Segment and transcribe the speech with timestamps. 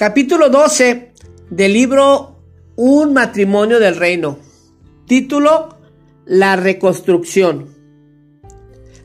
[0.00, 1.12] Capítulo 12
[1.50, 2.42] del libro
[2.74, 4.38] Un matrimonio del reino.
[5.06, 5.76] Título
[6.24, 7.68] La reconstrucción.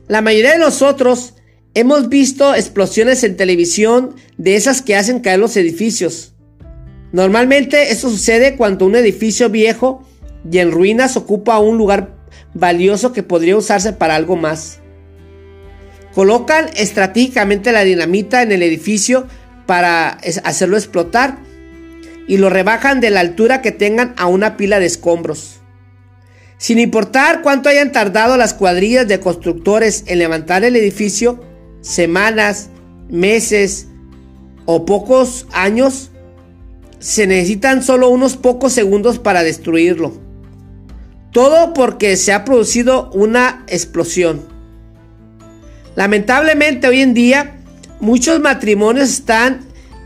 [0.08, 1.34] La mayoría de nosotros
[1.74, 6.32] hemos visto explosiones en televisión de esas que hacen caer los edificios.
[7.12, 10.02] Normalmente esto sucede cuando un edificio viejo
[10.50, 12.16] y en ruinas ocupa un lugar
[12.54, 14.80] valioso que podría usarse para algo más.
[16.14, 19.26] Colocan estratégicamente la dinamita en el edificio
[19.66, 21.38] para hacerlo explotar
[22.28, 25.60] y lo rebajan de la altura que tengan a una pila de escombros.
[26.58, 31.44] Sin importar cuánto hayan tardado las cuadrillas de constructores en levantar el edificio,
[31.82, 32.70] semanas,
[33.08, 33.88] meses
[34.64, 36.10] o pocos años,
[36.98, 40.14] se necesitan solo unos pocos segundos para destruirlo.
[41.30, 44.40] Todo porque se ha producido una explosión.
[45.94, 47.55] Lamentablemente hoy en día
[48.00, 49.60] Muchos matrimonios están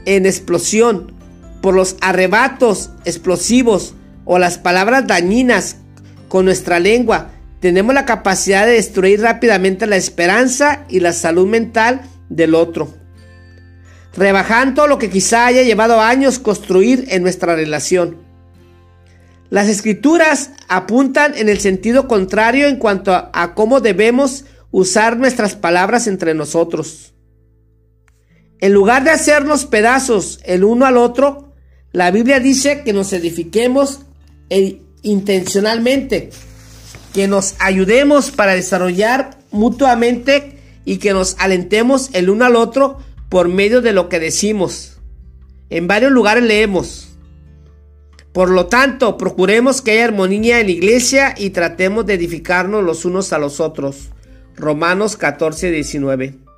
[0.05, 1.13] en explosión
[1.61, 5.77] por los arrebatos explosivos o las palabras dañinas
[6.29, 7.31] con nuestra lengua.
[7.61, 12.95] Tenemos la capacidad de destruir rápidamente la esperanza y la salud mental del otro,
[14.17, 18.17] rebajando lo que quizá haya llevado años construir en nuestra relación.
[19.51, 26.07] Las escrituras apuntan en el sentido contrario en cuanto a, cómo debemos usar nuestras palabras
[26.07, 27.13] entre nosotros.
[28.61, 31.55] En lugar de hacernos pedazos el uno al otro,
[31.93, 34.01] la Biblia dice que nos edifiquemos
[34.51, 36.31] e intencionalmente,
[37.15, 42.99] que nos ayudemos para desarrollar mutuamente y que nos alentemos el uno al otro
[43.31, 44.99] por medio de lo que decimos.
[45.71, 47.09] En varios lugares leemos.
[48.33, 53.05] Por lo tanto, procuremos que haya armonía en la iglesia y tratemos de edificarnos los
[53.07, 54.11] unos a los otros.
[54.55, 56.50] Romanos 14, 19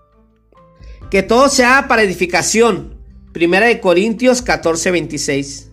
[1.13, 2.95] que todo sea para edificación.
[3.35, 5.69] Primera de Corintios 14, 26.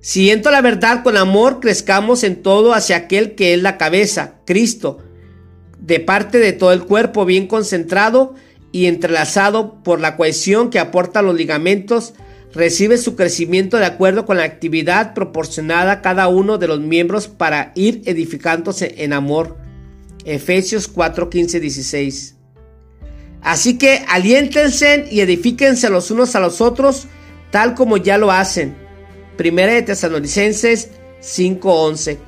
[0.00, 5.00] Siguiendo la verdad con amor, crezcamos en todo hacia aquel que es la cabeza, Cristo,
[5.78, 8.34] de parte de todo el cuerpo bien concentrado
[8.72, 12.14] y entrelazado por la cohesión que aporta los ligamentos,
[12.54, 17.28] recibe su crecimiento de acuerdo con la actividad proporcionada a cada uno de los miembros
[17.28, 19.58] para ir edificándose en amor.
[20.24, 22.33] Efesios 4, 15, 16.
[23.44, 27.06] Así que aliéntense y edifíquense los unos a los otros,
[27.50, 28.74] tal como ya lo hacen.
[29.36, 30.90] Primera de Tesalonicenses
[31.20, 32.18] 5:11.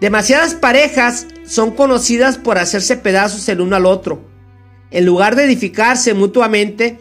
[0.00, 4.24] Demasiadas parejas son conocidas por hacerse pedazos el uno al otro.
[4.90, 6.98] En lugar de edificarse mutuamente,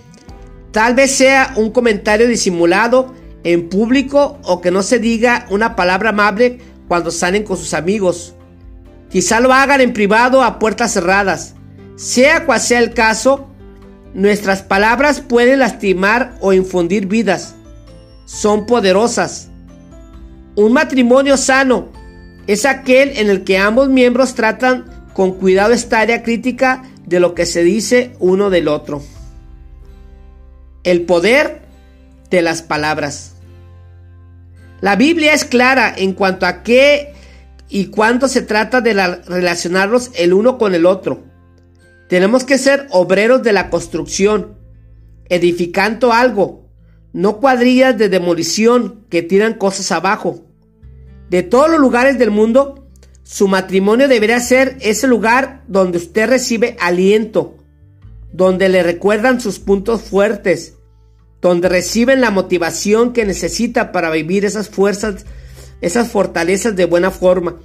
[0.72, 3.14] tal vez sea un comentario disimulado
[3.44, 8.34] en público o que no se diga una palabra amable cuando salen con sus amigos.
[9.10, 11.54] Quizá lo hagan en privado a puertas cerradas.
[11.98, 13.48] Sea cual sea el caso,
[14.14, 17.56] nuestras palabras pueden lastimar o infundir vidas.
[18.26, 19.50] Son poderosas.
[20.56, 21.90] Un matrimonio sano
[22.46, 27.34] es aquel en el que ambos miembros tratan con cuidado esta área crítica de lo
[27.34, 29.02] que se dice uno del otro.
[30.84, 31.64] El poder
[32.30, 33.34] de las palabras.
[34.82, 37.14] La Biblia es clara en cuanto a qué
[37.70, 41.24] y cuándo se trata de relacionarnos el uno con el otro.
[42.08, 44.58] Tenemos que ser obreros de la construcción,
[45.30, 46.70] edificando algo,
[47.14, 50.46] no cuadrillas de demolición que tiran cosas abajo.
[51.30, 52.88] De todos los lugares del mundo,
[53.24, 57.58] su matrimonio debería ser ese lugar donde usted recibe aliento,
[58.32, 60.76] donde le recuerdan sus puntos fuertes,
[61.42, 65.26] donde reciben la motivación que necesita para vivir esas fuerzas,
[65.82, 67.58] esas fortalezas de buena forma.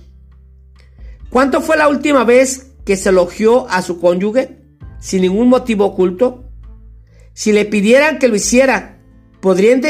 [1.31, 4.59] ¿Cuánto fue la última vez que se elogió a su cónyuge
[5.01, 6.45] sin ningún motivo oculto?
[7.35, 8.99] Si le pidieran que lo hiciera,
[9.41, 9.83] ¿podrían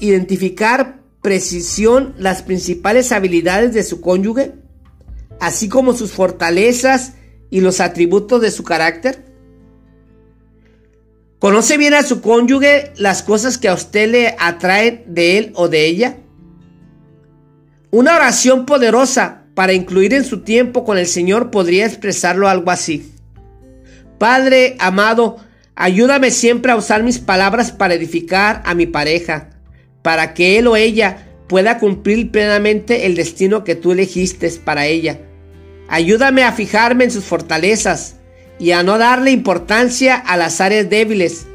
[0.00, 4.54] identificar precisión las principales habilidades de su cónyuge,
[5.40, 7.14] así como sus fortalezas
[7.50, 9.24] y los atributos de su carácter?
[11.38, 15.68] ¿Conoce bien a su cónyuge las cosas que a usted le atraen de él o
[15.68, 16.18] de ella?
[17.90, 23.12] Una oración poderosa para incluir en su tiempo con el Señor podría expresarlo algo así.
[24.16, 25.38] Padre amado,
[25.74, 29.50] ayúdame siempre a usar mis palabras para edificar a mi pareja,
[30.02, 35.22] para que él o ella pueda cumplir plenamente el destino que tú elegiste para ella.
[35.88, 38.14] Ayúdame a fijarme en sus fortalezas
[38.60, 41.48] y a no darle importancia a las áreas débiles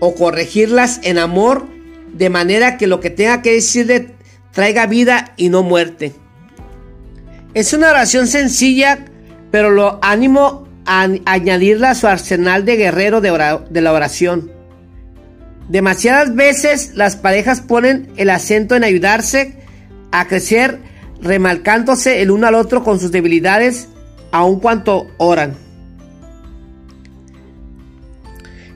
[0.00, 1.66] o corregirlas en amor
[2.12, 4.10] de manera que lo que tenga que decirle
[4.52, 6.12] traiga vida y no muerte.
[7.56, 8.98] Es una oración sencilla,
[9.50, 14.52] pero lo animo a añadirla a su arsenal de guerrero de, la oración.
[15.70, 19.56] Demasiadas veces las parejas ponen el acento en ayudarse
[20.12, 20.80] a crecer,
[21.22, 23.88] remarcándose el uno al otro con sus debilidades,
[24.32, 25.56] aun cuanto oran.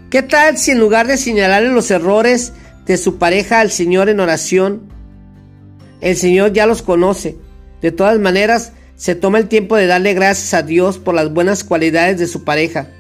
[0.09, 2.55] ¿Qué tal si en lugar de señalarle los errores
[2.87, 4.89] de su pareja al Señor en oración,
[6.01, 7.37] el Señor ya los conoce?
[7.81, 11.65] De todas maneras, se toma el tiempo de darle gracias a Dios por las buenas
[11.65, 12.91] cualidades de su pareja.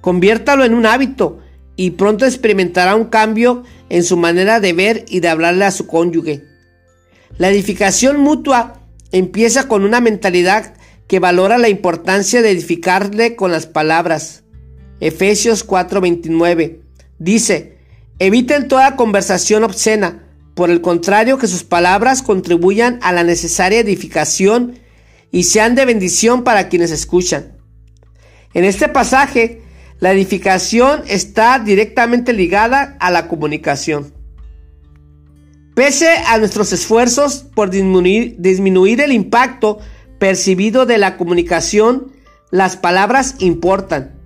[0.00, 1.40] Conviértalo en un hábito
[1.74, 5.86] y pronto experimentará un cambio en su manera de ver y de hablarle a su
[5.86, 6.44] cónyuge.
[7.38, 8.82] La edificación mutua
[9.12, 10.74] empieza con una mentalidad
[11.06, 14.42] que valora la importancia de edificarle con las palabras.
[15.00, 16.80] Efesios 4:29
[17.18, 17.78] dice,
[18.18, 20.25] eviten toda conversación obscena,
[20.56, 24.78] por el contrario que sus palabras contribuyan a la necesaria edificación
[25.30, 27.58] y sean de bendición para quienes escuchan.
[28.54, 29.60] En este pasaje,
[30.00, 34.14] la edificación está directamente ligada a la comunicación.
[35.74, 39.78] Pese a nuestros esfuerzos por disminuir, el impacto
[40.18, 42.12] percibido de la comunicación,
[42.50, 44.18] las palabras importan.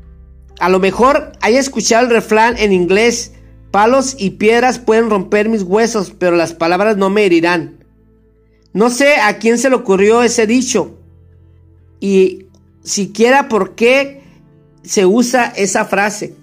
[0.60, 3.32] A lo mejor haya escuchado el refrán en inglés,
[3.70, 7.84] palos y piedras pueden romper mis huesos, pero las palabras no me herirán.
[8.72, 10.98] No sé a quién se le ocurrió ese dicho
[11.98, 12.46] y
[12.82, 14.22] siquiera por qué
[14.82, 16.36] se usa esa frase,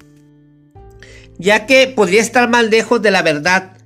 [1.38, 3.78] ya que podría estar mal lejos de la verdad.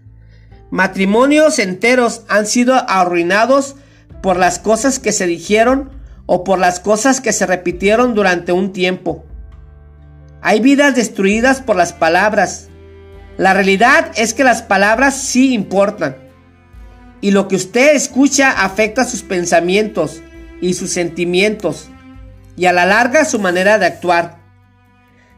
[0.72, 3.76] Matrimonios enteros han sido arruinados
[4.22, 5.92] por las cosas que se dijeron
[6.26, 9.26] o por las cosas que se repitieron durante un tiempo.
[10.42, 12.70] Hay vidas destruidas por las palabras.
[13.42, 16.16] La realidad es que las palabras sí importan.
[17.22, 20.22] Y lo que usted escucha afecta sus pensamientos
[20.62, 21.90] y sus sentimientos
[22.56, 24.38] y a la larga su manera de actuar.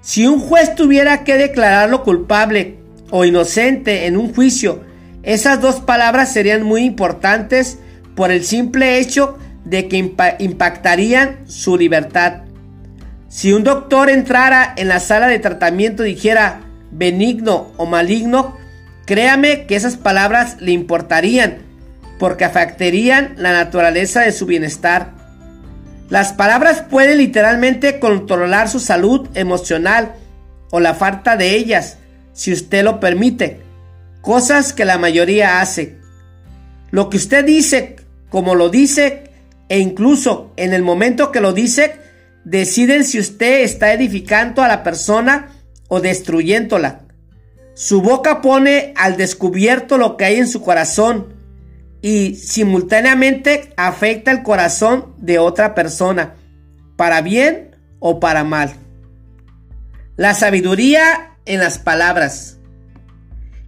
[0.01, 2.77] Si un juez tuviera que declararlo culpable
[3.09, 4.83] o inocente en un juicio,
[5.23, 7.79] esas dos palabras serían muy importantes
[8.17, 9.95] por el simple hecho de que
[10.39, 12.41] impactarían su libertad.
[13.29, 16.63] Si un doctor entrara en la sala de tratamiento y dijera
[16.93, 18.57] benigno o maligno,
[19.05, 21.57] créame que esas palabras le importarían
[22.19, 25.11] porque afectarían la naturaleza de su bienestar.
[26.09, 30.13] Las palabras pueden literalmente controlar su salud emocional
[30.71, 31.97] o la falta de ellas,
[32.33, 33.61] si usted lo permite,
[34.21, 35.97] cosas que la mayoría hace.
[36.91, 37.97] Lo que usted dice,
[38.29, 39.31] como lo dice,
[39.69, 41.95] e incluso en el momento que lo dice,
[42.43, 45.49] deciden si usted está edificando a la persona
[45.87, 47.01] o destruyéndola.
[47.75, 51.33] Su boca pone al descubierto lo que hay en su corazón
[52.01, 56.35] y simultáneamente afecta el corazón de otra persona,
[56.97, 58.73] para bien o para mal.
[60.17, 62.57] La sabiduría en las palabras.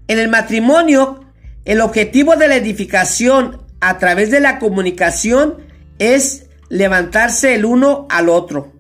[0.08, 1.22] En el matrimonio,
[1.64, 5.58] el objetivo de la edificación a través de la comunicación
[5.98, 8.74] es levantarse el uno al otro.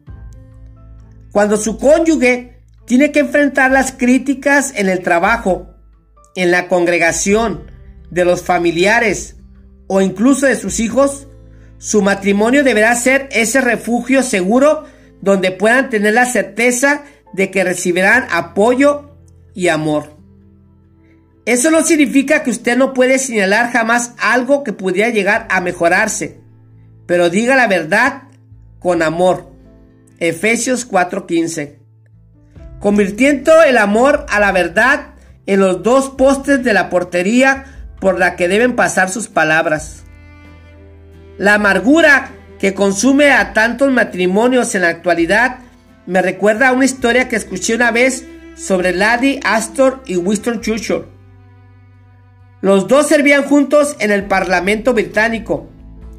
[1.31, 2.54] Cuando su cónyuge
[2.85, 5.75] tiene que enfrentar las críticas en el trabajo,
[6.35, 7.71] en la congregación,
[8.11, 9.35] de los familiares,
[9.87, 11.27] o incluso de sus hijos,
[11.77, 14.85] su matrimonio deberá ser ese refugio seguro
[15.21, 17.03] donde puedan tener la certeza
[17.33, 19.11] de que recibirán apoyo
[19.53, 20.15] y amor.
[21.45, 26.39] Eso no significa que usted no puede señalar jamás algo que pudiera llegar a mejorarse,
[27.05, 28.23] pero diga la verdad
[28.79, 29.51] con amor.
[30.19, 31.84] Efesios 4:15.
[32.85, 35.15] Convirtiendo el amor a la verdad
[35.47, 37.65] en los dos postes de la portería
[37.99, 40.03] por la que deben pasar sus palabras.
[41.39, 45.61] La amargura que consume a tantos matrimonios en la actualidad
[46.05, 51.05] me recuerda a una historia que escuché una vez sobre Lady Astor y Winston Churchill.
[52.61, 55.67] Los dos servían juntos en el Parlamento británico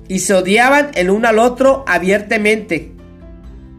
[0.08, 2.90] y se odiaban el uno al otro abiertamente.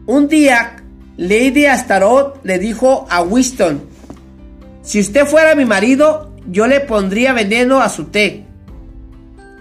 [0.06, 0.77] Un día,
[1.18, 3.82] Lady Astaroth le dijo a Winston,
[4.82, 8.46] si usted fuera mi marido, yo le pondría veneno a su té.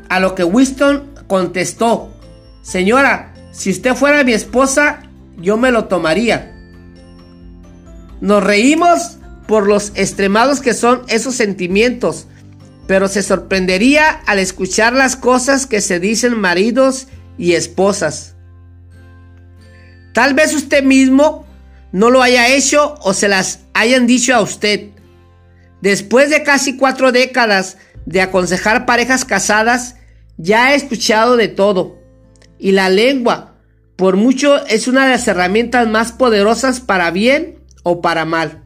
[0.08, 2.14] A lo que Winston contestó,
[2.62, 5.00] Señora, si usted fuera mi esposa,
[5.38, 6.54] yo me lo tomaría.
[8.22, 12.28] Nos reímos por los extremados que son esos sentimientos,
[12.86, 17.08] pero se sorprendería al escuchar las cosas que se dicen maridos
[17.40, 18.36] y esposas.
[20.14, 21.47] Tal vez usted mismo
[21.91, 24.89] no lo haya hecho o se las hayan dicho a usted.
[25.82, 29.96] Después de casi cuatro décadas de aconsejar parejas casadas,
[30.38, 31.98] ya he escuchado de todo.
[32.60, 33.56] Y la lengua,
[33.96, 38.63] por mucho, es una de las herramientas más poderosas para bien o para mal.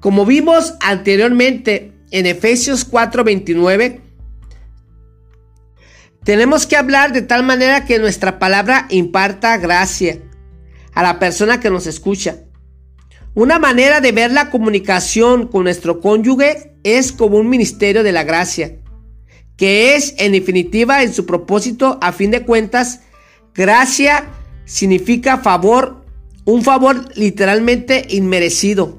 [0.00, 4.00] Como vimos anteriormente en Efesios 4:29,
[6.24, 10.18] tenemos que hablar de tal manera que nuestra palabra imparta gracia
[11.00, 12.40] a la persona que nos escucha.
[13.34, 18.22] Una manera de ver la comunicación con nuestro cónyuge es como un ministerio de la
[18.22, 18.76] gracia,
[19.56, 23.00] que es en definitiva en su propósito, a fin de cuentas,
[23.54, 24.28] gracia
[24.66, 26.04] significa favor,
[26.44, 28.98] un favor literalmente inmerecido.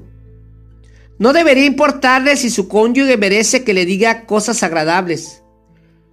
[1.20, 5.44] No debería importarle si su cónyuge merece que le diga cosas agradables.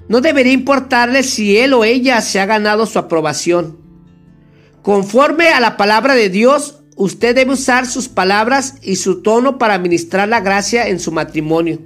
[0.08, 3.89] No debería importarle si él o ella se ha ganado su aprobación.
[4.82, 9.78] Conforme a la palabra de Dios, usted debe usar sus palabras y su tono para
[9.78, 11.80] ministrar la gracia en su matrimonio.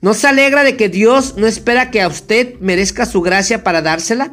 [0.00, 3.82] ¿No se alegra de que Dios no espera que a usted merezca su gracia para
[3.82, 4.32] dársela?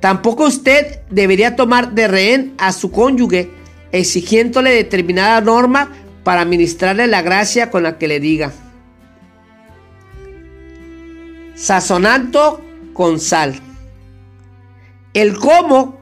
[0.00, 3.50] Tampoco usted debería tomar de rehén a su cónyuge
[3.92, 5.90] exigiéndole determinada norma
[6.22, 8.52] para ministrarle la gracia con la que le diga
[11.56, 13.58] sazonando con sal.
[15.14, 15.95] El cómo,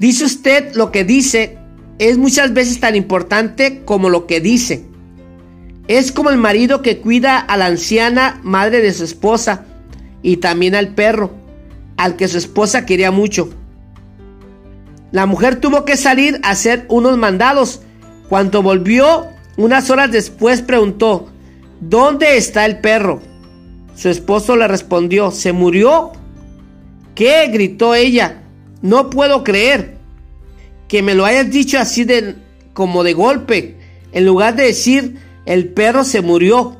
[0.00, 1.58] dice usted lo que dice,
[2.00, 4.84] es muchas veces tan importante como lo que dice.
[5.86, 9.66] Es como el marido que cuida a la anciana madre de su esposa
[10.22, 11.30] y también al perro,
[11.96, 13.50] al que su esposa quería mucho.
[15.12, 17.82] La mujer tuvo que salir a hacer unos mandados.
[18.28, 19.26] Cuando volvió,
[19.56, 21.28] unas horas después preguntó,
[21.80, 23.20] ¿dónde está el perro?
[23.96, 26.12] Su esposo le respondió, ¿se murió?
[27.14, 27.48] ¿Qué?
[27.52, 28.39] gritó ella.
[28.82, 29.98] No puedo creer
[30.88, 32.36] que me lo hayas dicho así de
[32.72, 33.76] como de golpe,
[34.12, 36.78] en lugar de decir el perro se murió.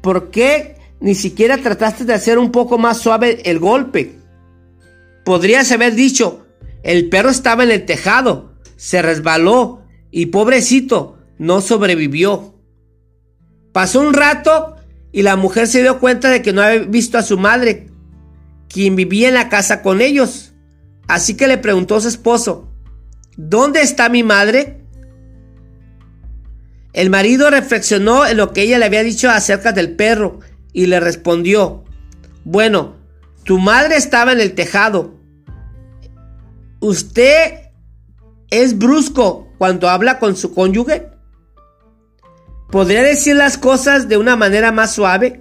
[0.00, 4.16] ¿Por qué ni siquiera trataste de hacer un poco más suave el golpe?
[5.24, 6.46] Podrías haber dicho,
[6.82, 12.54] el perro estaba en el tejado, se resbaló y pobrecito, no sobrevivió.
[13.72, 14.76] Pasó un rato
[15.12, 17.88] y la mujer se dio cuenta de que no había visto a su madre,
[18.68, 20.51] quien vivía en la casa con ellos.
[21.08, 22.68] Así que le preguntó a su esposo,
[23.36, 24.82] ¿dónde está mi madre?
[26.92, 30.40] El marido reflexionó en lo que ella le había dicho acerca del perro
[30.72, 31.84] y le respondió,
[32.44, 32.96] bueno,
[33.44, 35.18] tu madre estaba en el tejado.
[36.80, 37.70] ¿Usted
[38.50, 41.08] es brusco cuando habla con su cónyuge?
[42.70, 45.40] ¿Podría decir las cosas de una manera más suave?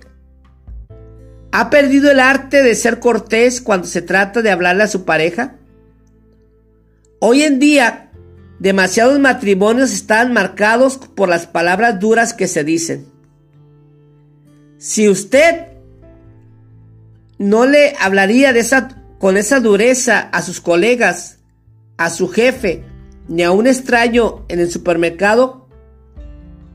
[1.51, 5.55] ¿Ha perdido el arte de ser cortés cuando se trata de hablarle a su pareja?
[7.20, 8.10] Hoy en día,
[8.60, 13.05] demasiados matrimonios están marcados por las palabras duras que se dicen.
[14.77, 15.67] Si usted
[17.38, 18.53] no le hablaría
[19.20, 21.39] con esa dureza a sus colegas,
[21.98, 22.84] a su jefe,
[23.27, 25.62] ni a un extraño en el supermercado,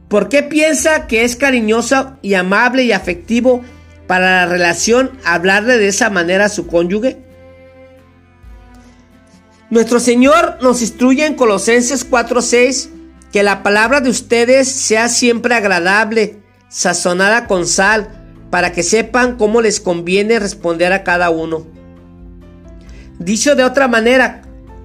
[0.08, 3.62] ¿Por qué piensa que es cariñoso y amable y afectivo
[4.06, 7.18] para la relación hablarle de esa manera a su cónyuge?
[9.68, 12.90] Nuestro Señor nos instruye en Colosenses 4:6
[13.32, 18.08] que la palabra de ustedes sea siempre agradable, sazonada con sal,
[18.50, 21.66] para que sepan cómo les conviene responder a cada uno.
[23.18, 24.42] Dicho de otra manera,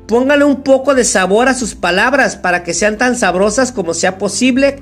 [0.07, 4.17] póngale un poco de sabor a sus palabras para que sean tan sabrosas como sea
[4.17, 4.79] posible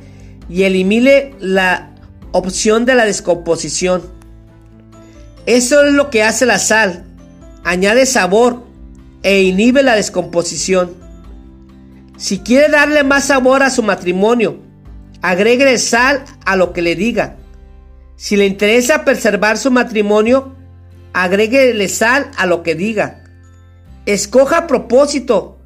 [0.49, 1.91] y elimine la
[2.31, 4.18] opción de la descomposición.
[5.49, 7.05] Eso es lo que hace la sal.
[7.63, 8.67] Añade sabor
[9.23, 10.93] e inhibe la descomposición.
[12.17, 14.59] Si quiere darle más sabor a su matrimonio,
[15.23, 17.37] agregue sal a lo que le diga.
[18.15, 20.55] Si le interesa preservar su matrimonio,
[21.13, 23.23] agréguele sal a lo que diga.
[24.05, 25.57] Escoja a propósito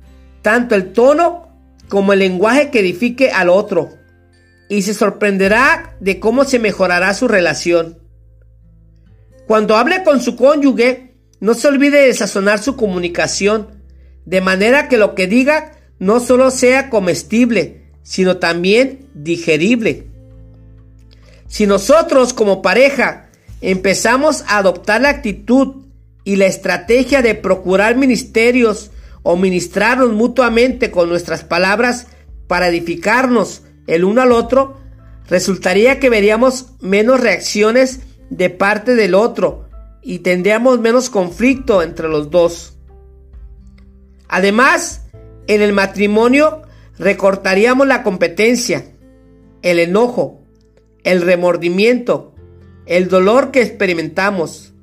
[0.42, 1.50] tanto el tono
[1.90, 3.90] como el lenguaje que edifique al otro
[4.70, 8.03] y se sorprenderá de cómo se mejorará su relación.
[9.48, 13.68] Cuando hable con su cónyuge, no se olvide de sazonar su comunicación,
[14.26, 20.08] de manera que lo que diga no solo sea comestible, sino también digerible.
[21.48, 23.30] Si nosotros como pareja
[23.62, 25.84] empezamos a adoptar la actitud
[26.24, 28.92] y la estrategia de procurar ministerios
[29.24, 32.08] o ministrarnos mutuamente con nuestras palabras
[32.48, 34.78] para edificarnos el uno al otro,
[35.28, 39.70] resultaría que veríamos menos reacciones de parte del otro
[40.02, 42.78] y tendríamos menos conflicto entre los dos.
[44.28, 45.06] Además,
[45.48, 46.64] en el matrimonio
[46.98, 48.86] recortaríamos la competencia,
[49.62, 50.42] el enojo,
[51.04, 52.34] el remordimiento,
[52.86, 54.74] el dolor que experimentamos.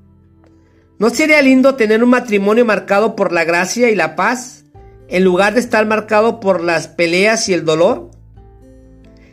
[0.98, 4.64] ¿No sería lindo tener un matrimonio marcado por la gracia y la paz
[5.08, 8.10] en lugar de estar marcado por las peleas y el dolor?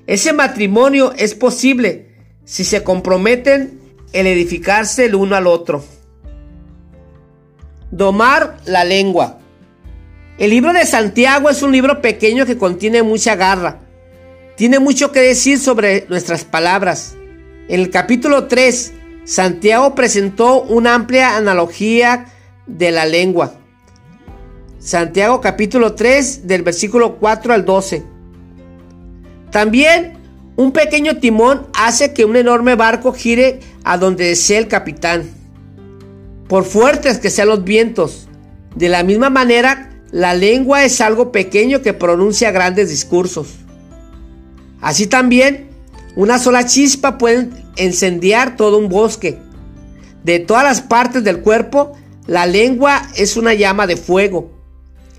[0.08, 3.77] Ese matrimonio es posible si se comprometen
[4.14, 5.84] en edificarse el uno al otro.
[7.92, 9.40] Domar la lengua.
[10.38, 13.80] El libro de Santiago es un libro pequeño que contiene mucha garra.
[14.56, 17.16] Tiene mucho que decir sobre nuestras palabras.
[17.68, 22.26] En el capítulo 3, Santiago presentó una amplia analogía
[22.66, 23.54] de la lengua.
[24.80, 28.04] Santiago capítulo 3 del versículo 4 al 12.
[29.52, 30.17] También
[30.58, 35.30] un pequeño timón hace que un enorme barco gire a donde desee el capitán
[36.50, 38.28] por fuertes que sean los vientos.
[38.76, 43.56] De la misma manera, la lengua es algo pequeño que pronuncia grandes discursos.
[44.82, 45.70] Así también,
[46.16, 49.38] una sola chispa puede encendiar todo un bosque.
[50.24, 51.94] De todas las partes del cuerpo,
[52.26, 54.52] la lengua es una llama de fuego.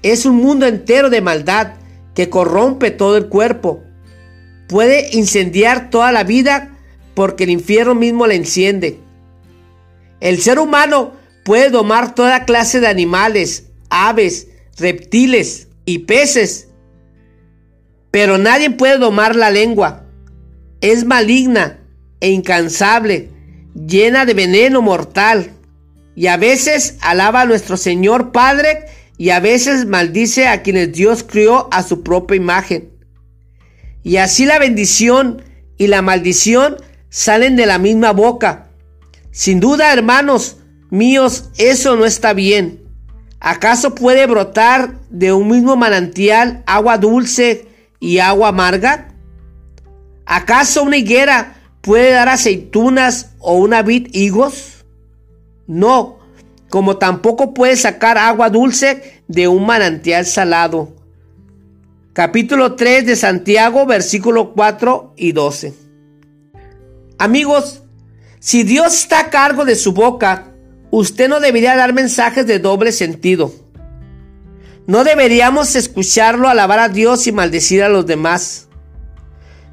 [0.03, 1.75] Es un mundo entero de maldad
[2.15, 3.83] que corrompe todo el cuerpo.
[4.69, 6.77] Puede incendiar toda la vida
[7.15, 9.01] porque el infierno mismo la enciende.
[10.21, 16.69] El ser humano puede domar toda clase de animales, aves, reptiles y peces,
[18.11, 20.05] pero nadie puede domar la lengua.
[20.81, 21.81] Es maligna
[22.21, 23.31] e incansable,
[23.75, 25.53] llena de veneno mortal,
[26.15, 28.87] y a veces alaba a nuestro Señor Padre
[29.19, 32.91] y a veces maldice a quienes Dios crió a su propia imagen.
[34.09, 35.43] Y así la bendición
[35.77, 36.77] y la maldición
[37.11, 38.69] salen de la misma boca.
[39.33, 40.57] Sin duda, hermanos,
[40.89, 42.81] Míos, eso no está bien.
[43.41, 47.69] ¿Acaso puede brotar de un mismo manantial agua dulce
[48.01, 49.13] y agua amarga?
[50.25, 54.87] ¿Acaso una higuera puede dar aceitunas o una vid higos?
[55.67, 56.19] No,
[56.71, 60.97] como tampoco puede sacar agua dulce de un manantial salado.
[62.19, 65.73] Capítulo 3 de Santiago, versículo 4 y 12.
[67.17, 67.85] Amigos,
[68.41, 70.53] si Dios está a cargo de su boca,
[70.91, 73.53] Usted no debería dar mensajes de doble sentido.
[74.89, 78.67] No deberíamos escucharlo alabar a Dios y maldecir a los demás.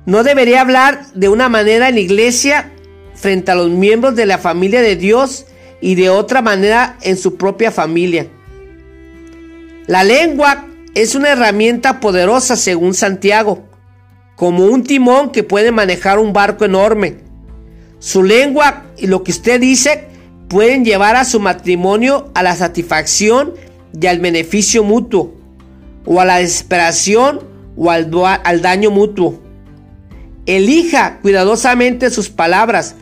[0.05, 2.71] No debería hablar de una manera en iglesia
[3.15, 5.47] frente a los miembros de la familia de Dios
[5.81, 8.27] y de otra manera en su propia familia.
[9.87, 13.65] La lengua es una herramienta poderosa según Santiago,
[14.35, 17.17] como un timón que puede manejar un barco enorme.
[17.99, 20.07] Su lengua y lo que usted dice
[20.47, 23.53] pueden llevar a su matrimonio a la satisfacción
[23.99, 25.33] y al beneficio mutuo,
[26.05, 27.41] o a la desesperación
[27.75, 28.09] o al,
[28.43, 29.41] al daño mutuo.
[30.45, 32.95] Elija cuidadosamente sus palabras,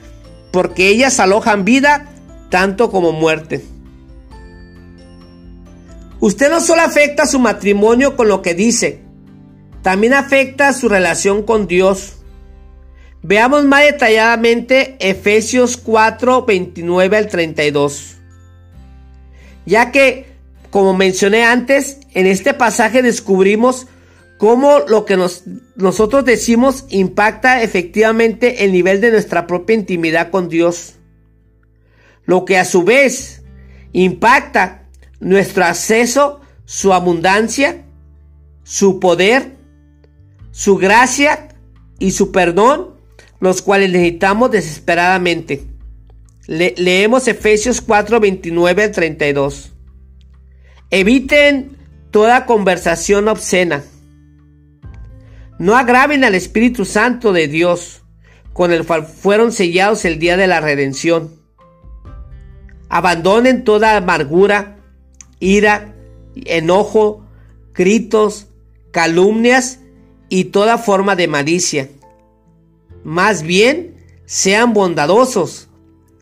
[0.51, 2.09] porque ellas alojan vida
[2.49, 3.63] tanto como muerte.
[6.23, 9.01] Usted no solo afecta su matrimonio con lo que dice,
[9.81, 12.13] también afecta su relación con Dios.
[13.21, 18.15] Veamos más detalladamente Efesios 4, 29 al 32.
[19.65, 20.27] Ya que,
[20.69, 23.87] como mencioné antes, en este pasaje descubrimos
[24.37, 25.43] cómo lo que nos,
[25.75, 30.93] nosotros decimos impacta efectivamente el nivel de nuestra propia intimidad con Dios.
[32.23, 33.43] Lo que a su vez
[33.91, 34.82] impacta
[35.23, 37.83] nuestro acceso, su abundancia,
[38.63, 39.55] su poder,
[40.51, 41.49] su gracia
[41.99, 42.93] y su perdón
[43.43, 45.65] los cuales necesitamos desesperadamente.
[46.47, 49.73] leemos Efesios 4, 29 al 32.
[50.89, 51.77] Eviten
[52.09, 53.83] toda conversación obscena.
[55.59, 58.03] No agraven al Espíritu Santo de Dios,
[58.53, 61.41] con el cual fueron sellados el día de la redención.
[62.87, 64.77] Abandonen toda amargura,
[65.43, 65.93] ira,
[66.35, 67.25] enojo,
[67.73, 68.47] gritos,
[68.91, 69.79] calumnias
[70.29, 71.89] y toda forma de malicia
[73.03, 75.67] más bien, sean bondadosos,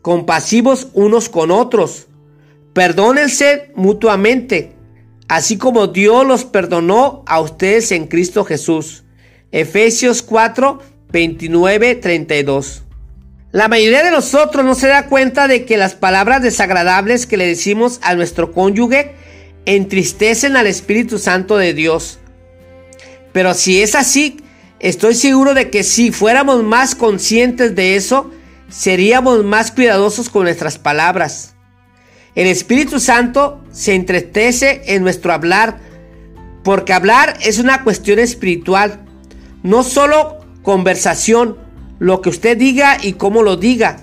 [0.02, 2.08] compasivos unos con otros.
[2.74, 4.74] Perdónense mutuamente,
[5.28, 9.04] así como Dios los perdonó a ustedes en Cristo Jesús.
[9.52, 10.80] Efesios 4,
[11.12, 12.84] 29, 32.
[13.52, 17.48] La mayoría de nosotros no se da cuenta de que las palabras desagradables que le
[17.48, 19.16] decimos a nuestro cónyuge
[19.66, 22.20] entristecen al Espíritu Santo de Dios.
[23.34, 24.38] Pero si es así,
[24.82, 28.32] Estoy seguro de que si fuéramos más conscientes de eso,
[28.68, 31.54] seríamos más cuidadosos con nuestras palabras.
[32.34, 35.78] El Espíritu Santo se entristece en nuestro hablar,
[36.64, 39.06] porque hablar es una cuestión espiritual,
[39.62, 41.60] no solo conversación,
[42.02, 43.98] lo que usted diga y cómo lo diga,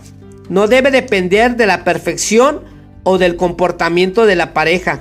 [0.49, 2.63] no debe depender de la perfección
[3.03, 5.01] o del comportamiento de la pareja.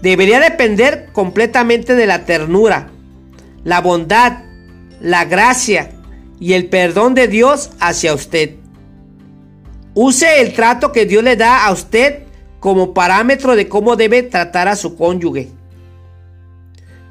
[0.00, 2.88] Debería depender completamente de la ternura,
[3.64, 4.44] la bondad,
[5.02, 5.90] la gracia
[6.40, 8.54] y el perdón de Dios hacia usted.
[9.92, 12.22] Use el trato que Dios le da a usted
[12.60, 15.50] como parámetro de cómo debe tratar a su cónyuge.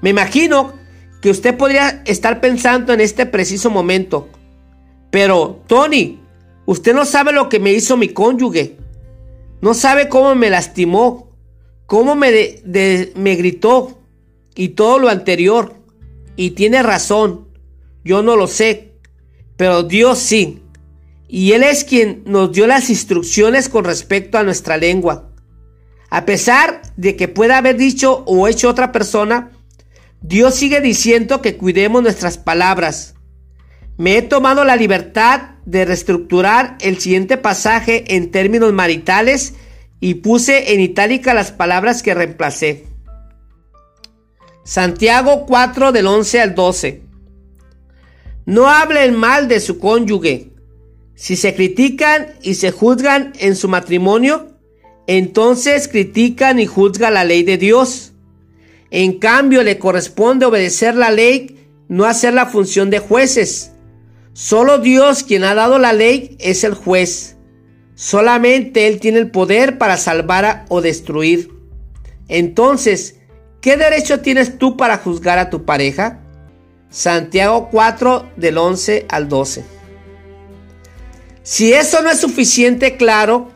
[0.02, 0.74] Me imagino
[1.22, 4.30] que usted podría estar pensando en este preciso momento,
[5.14, 6.20] pero Tony,
[6.66, 8.78] usted no sabe lo que me hizo mi cónyuge,
[9.62, 11.38] no sabe cómo me lastimó,
[11.86, 12.32] cómo me,
[13.14, 14.02] me gritó
[14.56, 15.76] y todo lo anterior.
[16.36, 17.48] Y tiene razón,
[18.04, 18.94] yo no lo sé,
[19.56, 20.64] pero Dios sí.
[21.28, 25.30] Y Él es quien nos dio las instrucciones con respecto a nuestra lengua.
[26.10, 29.52] A pesar de que pueda haber dicho o hecho otra persona,
[30.22, 33.14] Dios sigue diciendo que cuidemos nuestras palabras.
[33.98, 39.54] Me he tomado la libertad de reestructurar el siguiente pasaje en términos maritales
[40.00, 42.86] y puse en itálica las palabras que reemplacé.
[44.64, 47.02] Santiago 4 del 11 al 12.
[48.46, 50.52] No hablen mal de su cónyuge.
[51.16, 54.58] Si se critican y se juzgan en su matrimonio,
[55.06, 58.14] entonces critican y juzgan la ley de Dios.
[58.90, 63.73] En cambio, le corresponde obedecer la ley, no hacer la función de jueces.
[64.34, 67.38] Solo Dios, quien ha dado la ley, es el juez.
[67.96, 71.52] Solamente Él tiene el poder para salvar o destruir.
[72.28, 73.20] Entonces,
[73.62, 76.20] ¿qué derecho tienes tú para juzgar a tu pareja?
[76.90, 79.66] Santiago 4 del 11 al 12.
[81.44, 83.52] Si eso no es suficiente claro,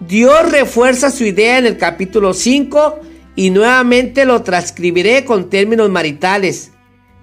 [0.00, 3.00] Dios refuerza su idea en el capítulo 5
[3.36, 6.72] y nuevamente lo transcribiré con términos maritales.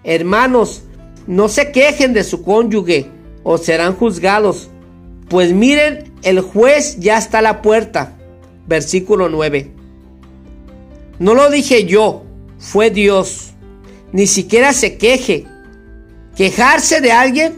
[0.04, 0.85] Hermanos,
[1.28, 3.10] no se quejen de su cónyuge
[3.44, 4.70] o serán juzgados.
[5.30, 8.16] Pues miren, el juez ya está a la puerta.
[8.68, 9.72] Versículo 9.
[11.20, 12.24] No lo dije yo,
[12.60, 13.52] fue Dios.
[14.12, 15.46] Ni siquiera se queje.
[16.36, 17.56] Quejarse de alguien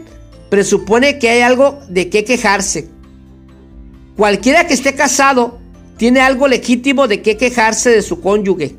[0.48, 2.88] presupone que hay algo de qué quejarse.
[4.16, 5.58] Cualquiera que esté casado
[5.96, 8.76] tiene algo legítimo de qué quejarse de su cónyuge.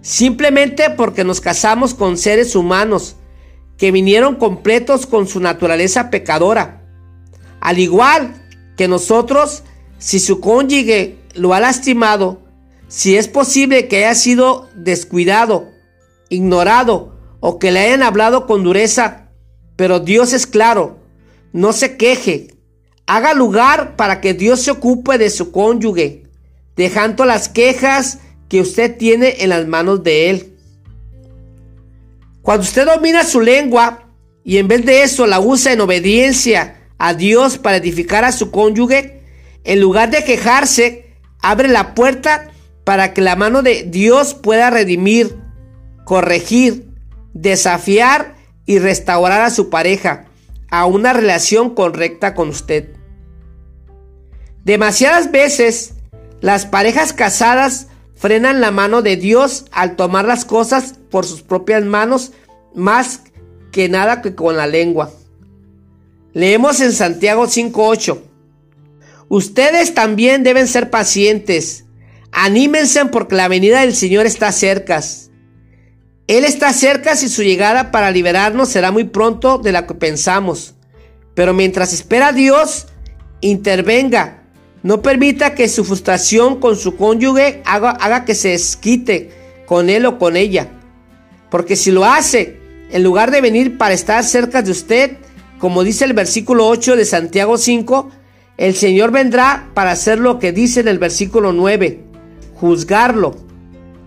[0.00, 3.16] Simplemente porque nos casamos con seres humanos
[3.78, 6.82] que vinieron completos con su naturaleza pecadora.
[7.60, 8.34] Al igual
[8.76, 9.62] que nosotros,
[9.98, 12.42] si su cónyuge lo ha lastimado,
[12.88, 15.68] si es posible que haya sido descuidado,
[16.28, 19.28] ignorado o que le hayan hablado con dureza,
[19.76, 20.98] pero Dios es claro,
[21.52, 22.56] no se queje,
[23.06, 26.24] Haga lugar para que Dios se ocupe de su cónyuge,
[26.74, 30.55] dejando las quejas que usted tiene en las manos de Él.
[32.46, 34.04] Cuando usted domina su lengua
[34.44, 38.52] y en vez de eso la usa en obediencia a Dios para edificar a su
[38.52, 39.24] cónyuge,
[39.64, 42.52] en lugar de quejarse, abre la puerta
[42.84, 45.36] para que la mano de Dios pueda redimir,
[46.04, 46.86] corregir,
[47.34, 50.26] desafiar y restaurar a su pareja
[50.70, 52.90] a una relación correcta con usted.
[54.62, 55.94] Demasiadas veces
[56.40, 61.84] las parejas casadas frenan la mano de Dios al tomar las cosas por sus propias
[61.84, 62.32] manos
[62.74, 63.20] más
[63.70, 65.12] que nada que con la lengua.
[66.32, 68.20] Leemos en Santiago 5.8.
[69.28, 71.84] Ustedes también deben ser pacientes.
[72.32, 75.02] Anímense porque la venida del Señor está cerca.
[76.26, 80.74] Él está cerca y su llegada para liberarnos será muy pronto de la que pensamos.
[81.34, 82.86] Pero mientras espera Dios,
[83.40, 84.45] intervenga
[84.86, 89.32] no permita que su frustración con su cónyuge haga, que se esquite
[89.66, 90.68] con él o con ella.
[91.50, 92.60] Porque si lo hace,
[92.92, 95.16] en lugar de venir para estar cerca de usted,
[95.58, 98.10] como dice el versículo 8 de Santiago 5,
[98.58, 102.04] el Señor vendrá para hacer lo que dice en el versículo 9,
[102.54, 103.34] juzgarlo.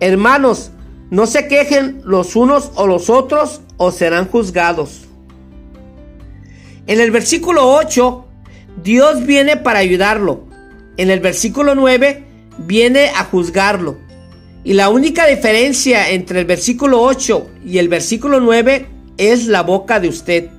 [0.00, 0.70] Hermanos,
[1.10, 5.02] no se quejen los unos o los otros o serán juzgados.
[6.86, 8.24] En el versículo 8,
[8.82, 10.48] Dios viene para ayudarlo
[11.00, 12.24] en el versículo 9
[12.58, 13.96] viene a juzgarlo.
[14.64, 18.86] Y la única diferencia entre el versículo 8 y el versículo 9
[19.16, 20.50] es la boca de usted.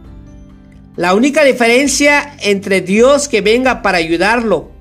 [0.95, 4.71] La única diferencia entre Dios que venga para ayudarlo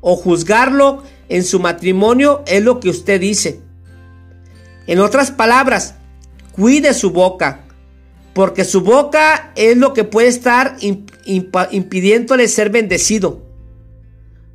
[0.00, 3.60] o juzgarlo en su matrimonio es lo que usted dice.
[4.86, 5.96] En otras palabras,
[6.52, 7.66] cuide su boca,
[8.32, 13.49] porque su boca es lo que puede estar impidiéndole ser bendecido.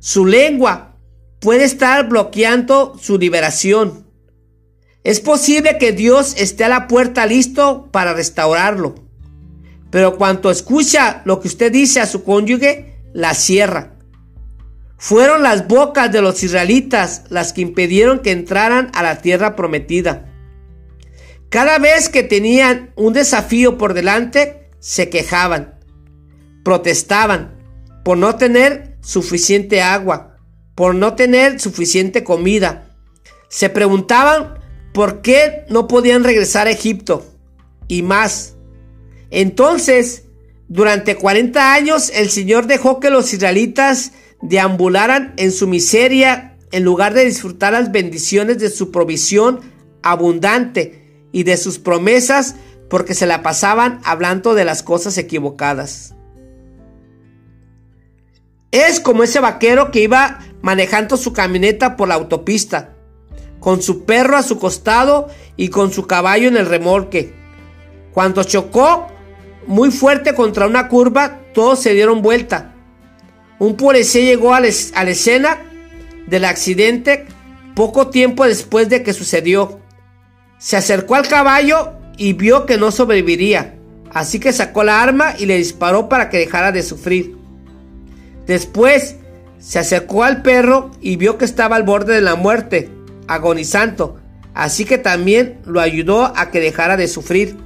[0.06, 0.94] Su lengua
[1.40, 4.06] puede estar bloqueando su liberación.
[5.02, 8.94] Es posible que Dios esté a la puerta listo para restaurarlo.
[9.90, 13.94] Pero cuando escucha lo que usted dice a su cónyuge, la cierra.
[14.96, 20.32] Fueron las bocas de los israelitas las que impidieron que entraran a la tierra prometida.
[21.48, 25.80] Cada vez que tenían un desafío por delante, se quejaban,
[26.62, 27.56] protestaban
[28.04, 30.36] por no tener suficiente agua,
[30.74, 32.90] por no tener suficiente comida.
[33.48, 34.58] Se preguntaban
[34.92, 37.24] por qué no podían regresar a Egipto
[37.86, 38.54] y más.
[39.30, 40.24] Entonces,
[40.66, 44.10] durante 40 años el Señor dejó que los israelitas
[44.42, 49.60] deambularan en su miseria en lugar de disfrutar las bendiciones de su provisión
[50.02, 52.56] abundante y de sus promesas
[52.90, 56.16] porque se la pasaban hablando de las cosas equivocadas.
[58.76, 62.92] Es como ese vaquero que iba manejando su camioneta por la autopista,
[63.58, 67.32] con su perro a su costado y con su caballo en el remolque.
[68.12, 69.06] Cuando chocó
[69.66, 72.74] muy fuerte contra una curva, todos se dieron vuelta.
[73.58, 75.56] Un policía llegó a la escena
[76.26, 77.24] del accidente
[77.74, 79.80] poco tiempo después de que sucedió.
[80.58, 83.78] Se acercó al caballo y vio que no sobreviviría,
[84.12, 87.45] así que sacó la arma y le disparó para que dejara de sufrir.
[88.46, 89.16] Después
[89.58, 92.90] se acercó al perro y vio que estaba al borde de la muerte,
[93.26, 94.20] agonizando,
[94.54, 97.56] así que también lo ayudó a que dejara de sufrir.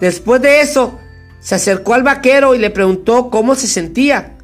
[0.00, 0.98] Después de eso,
[1.40, 4.36] se acercó al vaquero y le preguntó cómo se sentía.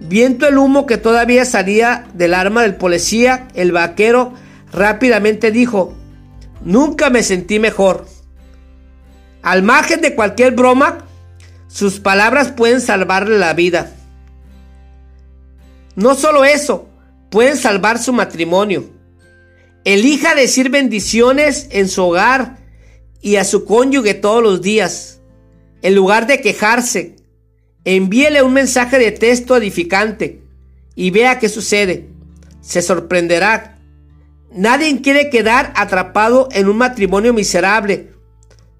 [0.00, 4.32] Viendo el humo que todavía salía del arma del policía, el vaquero
[4.72, 5.94] rápidamente dijo,
[6.64, 8.06] nunca me sentí mejor.
[9.42, 10.98] Al margen de cualquier broma,
[11.68, 13.92] sus palabras pueden salvarle la vida.
[15.96, 16.88] No solo eso,
[17.30, 18.90] pueden salvar su matrimonio.
[19.84, 22.58] Elija decir bendiciones en su hogar
[23.20, 25.20] y a su cónyuge todos los días.
[25.82, 27.16] En lugar de quejarse,
[27.84, 30.42] envíele un mensaje de texto edificante
[30.94, 32.08] y vea qué sucede.
[32.60, 33.78] Se sorprenderá.
[34.52, 38.10] Nadie quiere quedar atrapado en un matrimonio miserable,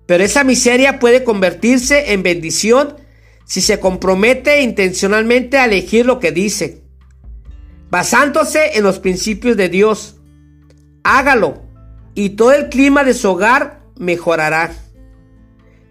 [0.07, 2.97] pero esa miseria puede convertirse en bendición
[3.45, 6.80] si se compromete intencionalmente a elegir lo que dice,
[7.91, 10.17] basándose en los principios de Dios.
[11.03, 11.63] Hágalo
[12.15, 14.73] y todo el clima de su hogar mejorará.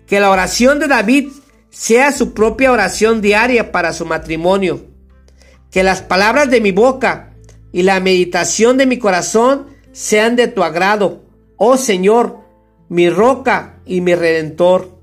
[0.07, 1.29] Que la oración de David
[1.69, 4.85] sea su propia oración diaria para su matrimonio.
[5.71, 7.33] Que las palabras de mi boca
[7.71, 11.23] y la meditación de mi corazón sean de tu agrado,
[11.57, 12.39] oh Señor,
[12.89, 14.99] mi roca y mi redentor.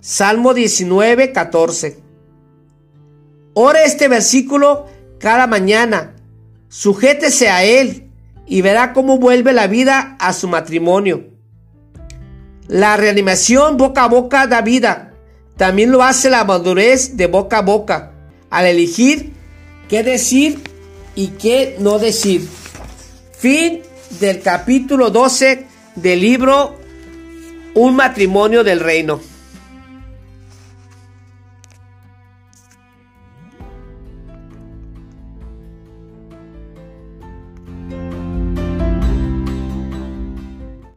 [0.00, 1.98] Salmo 19, 14.
[3.52, 4.86] Ora este versículo
[5.18, 6.16] cada mañana.
[6.70, 8.12] Sujétese a él
[8.46, 11.24] y verá cómo vuelve la vida a su matrimonio.
[12.68, 15.12] La reanimación boca a boca da vida.
[15.56, 18.12] También lo hace la madurez de boca a boca,
[18.50, 19.32] al elegir
[19.88, 20.60] qué decir
[21.16, 22.48] y qué no decir.
[23.36, 23.82] Fin
[24.20, 26.78] del capítulo 12 del libro
[27.74, 29.20] Un matrimonio del reino.